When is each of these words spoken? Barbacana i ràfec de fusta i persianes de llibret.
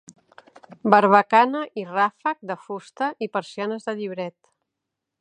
Barbacana 0.93 1.61
i 1.81 1.85
ràfec 1.91 2.41
de 2.53 2.57
fusta 2.65 3.13
i 3.27 3.31
persianes 3.39 3.91
de 3.91 3.99
llibret. 4.01 4.39